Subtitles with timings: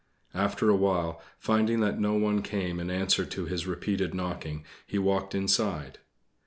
[0.33, 5.35] After awhile, finding that no one came in answer to his repeated knocking, he walked
[5.35, 5.99] inside.